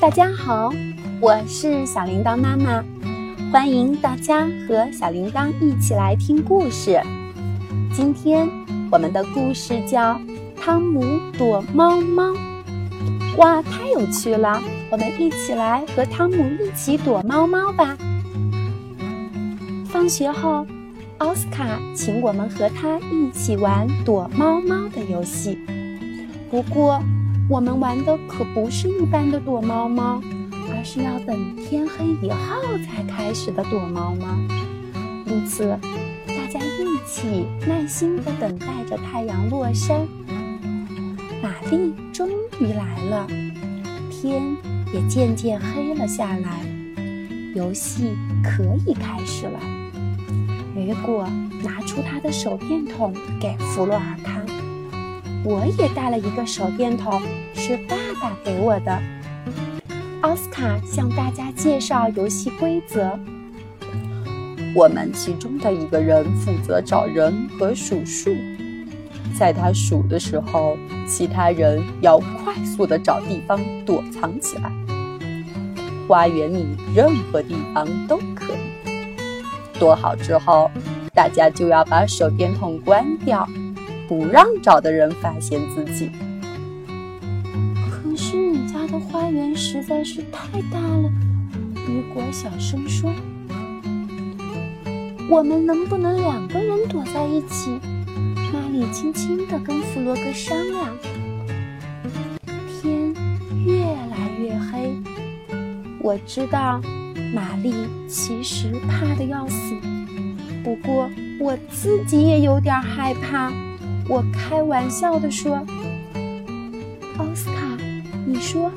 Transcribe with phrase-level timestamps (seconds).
[0.00, 0.70] 大家好，
[1.20, 2.84] 我是小铃铛妈妈，
[3.50, 7.02] 欢迎大家和小铃铛一起来听故事。
[7.92, 8.48] 今天
[8.92, 10.14] 我们的故事叫
[10.56, 11.02] 《汤姆
[11.36, 12.30] 躲猫猫》。
[13.38, 14.62] 哇，太有趣了！
[14.88, 17.98] 我们一起来和汤姆一起躲猫猫吧。
[19.86, 20.64] 放学后，
[21.18, 25.58] 奥斯卡请我们和他一起玩躲猫猫的游戏。
[26.52, 27.02] 不过，
[27.50, 30.20] 我们玩的可不是一般的躲猫猫，
[30.70, 34.26] 而是要等天黑以后才开始的躲猫猫。
[35.24, 35.66] 因此，
[36.26, 40.06] 大家一起耐心地等待着太阳落山。
[41.42, 42.28] 玛丽终
[42.60, 43.26] 于来了，
[44.10, 44.42] 天
[44.92, 46.60] 也渐渐黑了下来，
[47.54, 49.58] 游戏可以开始了。
[50.76, 51.26] 雨果
[51.64, 54.46] 拿出他的手电筒给弗洛尔看。
[55.48, 57.22] 我也带了一个手电筒，
[57.54, 59.02] 是爸爸给我的。
[60.20, 63.18] 奥斯卡向大家介绍游戏规则：
[64.74, 68.36] 我们其中的一个人负责找人和数数，
[69.38, 70.76] 在他数的时候，
[71.06, 74.70] 其他人要快速的找地方躲藏起来。
[76.06, 79.78] 花园里任何地方都可以。
[79.78, 80.70] 躲好之后，
[81.14, 83.48] 大家就要把手电筒关掉。
[84.08, 86.10] 不让找的人发现自己。
[87.90, 91.12] 可是你家的花园实在是太大了，
[91.86, 93.12] 雨果小声说
[95.30, 97.78] ：“我们能不能两个人躲在一起？”
[98.50, 100.96] 玛丽轻轻地跟弗洛格商量。
[102.80, 103.14] 天
[103.66, 104.96] 越来越黑，
[106.00, 106.80] 我知道
[107.34, 107.74] 玛丽
[108.08, 109.74] 其实怕得要死，
[110.64, 113.52] 不过我自己也有点害怕。
[114.08, 115.56] 我开玩笑地说
[117.18, 117.76] ：“奥斯卡，
[118.26, 118.72] 你说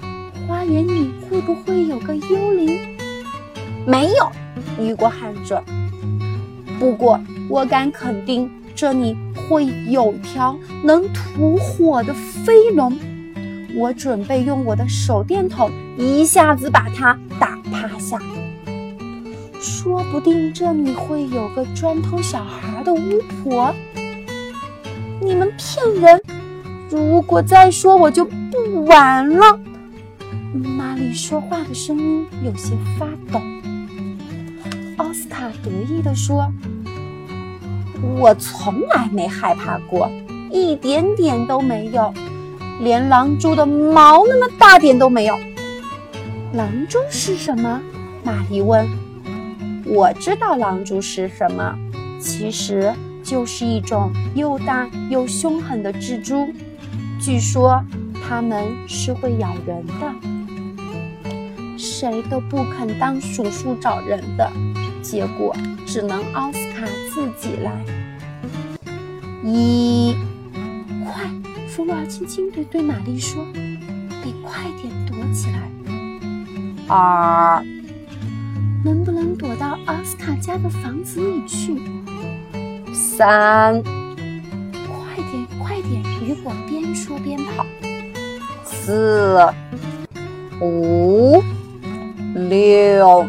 [0.46, 2.78] 花园里会不会有个幽灵
[3.88, 4.30] ？”“没有。”
[4.78, 5.64] 雨果喊着。
[6.78, 7.18] “不过
[7.50, 9.16] 我敢肯定，这里
[9.48, 12.94] 会有条能吐火的飞龙。
[13.74, 18.20] 我准备用我的手电筒一下子把它打趴下。
[19.62, 23.74] 说不定这里会有个专偷小孩的巫婆。”
[25.24, 26.20] 你们骗人！
[26.90, 29.60] 如果再说，我就不玩了。
[30.52, 33.40] 玛丽说话的声音有些发抖。
[34.98, 36.52] 奥斯卡得意地说
[38.18, 40.12] ：“我从来没害怕过，
[40.50, 42.12] 一点点都没有，
[42.80, 45.38] 连狼蛛的毛那么大点都没有。”
[46.54, 47.80] 狼蛛是什么？
[48.24, 48.90] 玛丽问。
[49.86, 51.78] 我知道狼蛛是什么，
[52.20, 52.92] 其实。
[53.32, 56.50] 就是一种又大又凶狠的蜘蛛，
[57.18, 57.82] 据说
[58.22, 60.14] 它们是会咬人的，
[61.78, 64.52] 谁都不肯当鼠鼠找人的，
[65.02, 65.56] 结果
[65.88, 67.72] 只能奥斯卡自己来。
[69.46, 70.14] 一，
[71.06, 71.24] 快！
[71.70, 73.46] 弗洛尔轻轻地对玛丽说
[74.22, 75.72] ：“得快点躲起来。”
[76.94, 77.64] 二，
[78.84, 81.71] 能不能躲到奥斯卡家的房子里去？
[83.22, 86.02] 三，快点，快点！
[86.24, 87.64] 雨果边说边跑。
[88.66, 89.48] 四，
[90.60, 91.40] 五，
[92.34, 93.24] 六，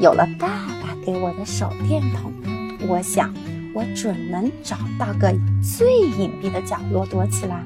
[0.00, 0.48] 有了爸
[0.82, 2.32] 爸给我的手电筒，
[2.88, 3.32] 我想
[3.72, 5.32] 我准能找到个
[5.62, 7.64] 最隐蔽的角落躲起来。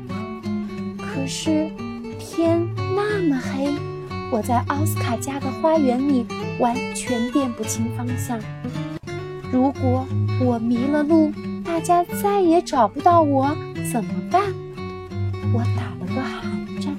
[0.99, 1.71] 可是
[2.19, 2.63] 天
[2.95, 3.73] 那么黑，
[4.31, 6.27] 我在奥斯卡家的花园里
[6.59, 8.39] 完全辨不清方向。
[9.55, 10.05] 如果
[10.41, 11.33] 我迷了路，
[11.65, 13.57] 大家再也找不到我，
[13.93, 14.43] 怎么办？
[15.53, 16.93] 我打了个寒战。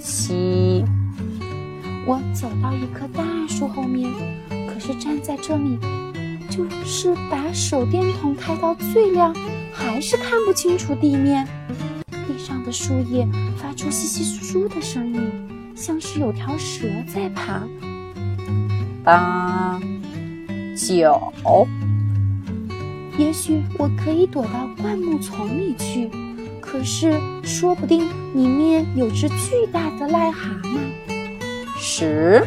[0.00, 0.84] 七，
[2.04, 4.10] 我走到一棵大树后面，
[4.66, 5.78] 可是站在这里，
[6.50, 9.32] 就是把手电筒开到最亮，
[9.72, 11.46] 还是看不清楚地面。
[12.26, 13.24] 地上的树叶
[13.56, 15.30] 发出稀稀疏疏的声音，
[15.76, 17.62] 像是有条蛇在爬。
[19.04, 19.80] 八。
[20.86, 21.32] 九，
[23.18, 26.10] 也许我可以躲到灌木丛里去，
[26.58, 30.78] 可是说不定里面有只巨大的癞蛤蟆。
[31.76, 32.46] 十，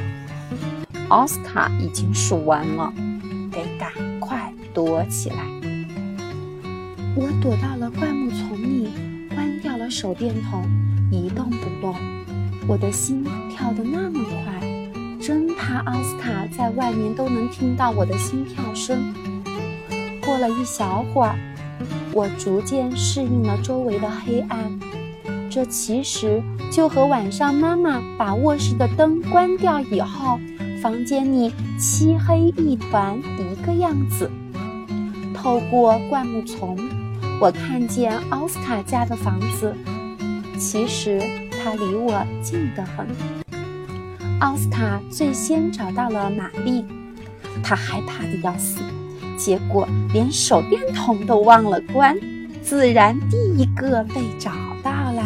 [1.09, 2.91] 奥斯卡已经数完了，
[3.51, 5.37] 得赶快躲起来。
[7.15, 8.89] 我躲到了灌木丛里，
[9.29, 10.67] 关掉了手电筒，
[11.11, 11.95] 一动不动。
[12.67, 14.72] 我的心跳得那么快。
[15.25, 19.13] 真怕奥斯卡在外面都能听到我的心跳声。
[20.19, 21.33] 过了一小会儿，
[22.11, 24.77] 我逐渐适应了周围的黑暗，
[25.49, 30.37] 这其实就和晚上妈妈把卧室的灯关掉以后，
[30.81, 34.29] 房间里漆黑一团一个样子。
[35.33, 36.77] 透过灌木丛，
[37.39, 39.73] 我看见奥斯卡家的房子，
[40.59, 41.21] 其实
[41.63, 43.07] 它离我近得很。
[44.43, 46.83] 奥斯卡最先找到了玛丽，
[47.63, 48.81] 他害怕的要死，
[49.37, 52.19] 结果连手电筒都忘了关，
[52.61, 54.51] 自然第一个被找。
[54.83, 55.23] 到了，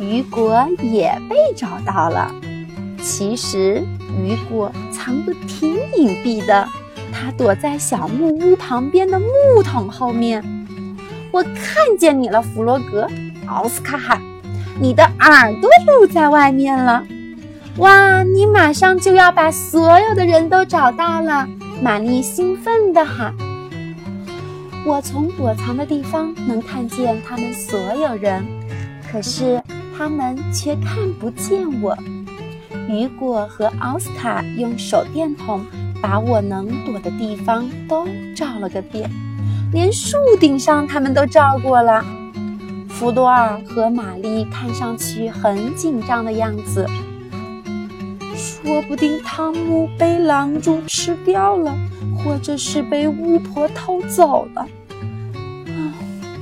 [0.00, 2.34] 雨果也被找到了。
[3.00, 3.84] 其实
[4.18, 6.68] 雨果藏得挺隐蔽的，
[7.12, 10.42] 他躲在小木屋旁边的木桶后面。
[11.30, 13.08] 我看见你了，弗洛格。
[13.46, 14.20] 奥斯卡喊
[14.82, 17.04] ：“你的耳朵露在外面了！”
[17.78, 21.48] 哇，你马上就要把所有的人都找到了！
[21.82, 23.34] 玛丽兴奋地喊。
[24.84, 28.44] 我从躲藏的地方能看见他们所有人，
[29.10, 29.62] 可是
[29.96, 31.96] 他们却看不见我。
[32.88, 35.64] 雨果和奥斯卡用手电筒
[36.02, 39.10] 把我能躲的地方都照了个遍，
[39.72, 42.04] 连树顶上他们都照过了。
[42.88, 46.86] 弗多尔和玛丽看上去很紧张的样子，
[48.62, 51.76] 说不定汤姆被狼蛛吃掉了。
[52.24, 55.74] 或者是被巫婆偷走了，啊，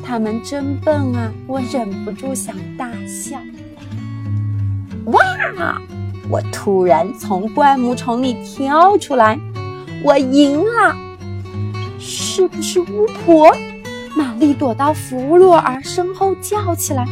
[0.05, 1.33] 他们真笨啊！
[1.47, 3.39] 我忍不住想大笑。
[5.07, 5.81] 哇！
[6.29, 9.39] 我突然从灌木丛里跳出来，
[10.05, 10.95] 我赢了！
[11.99, 13.51] 是不是巫婆？
[14.15, 17.07] 玛丽躲到弗洛尔身后叫起来：“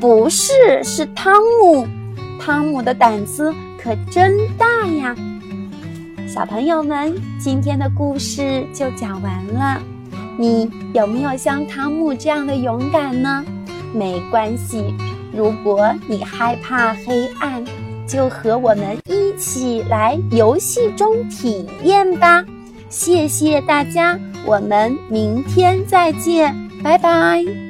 [0.00, 1.86] 不是，是汤姆！
[2.40, 3.52] 汤姆的胆子
[3.86, 5.14] 可真大呀！”
[6.26, 9.80] 小朋友们，今天的故事就讲完了。
[10.36, 13.44] 你有没有像汤姆这样的勇敢呢？
[13.94, 14.92] 没关系，
[15.32, 17.64] 如果你害怕黑暗，
[18.08, 22.44] 就和我们一起来游戏中体验吧。
[22.88, 26.52] 谢谢大家，我们明天再见，
[26.82, 27.65] 拜拜。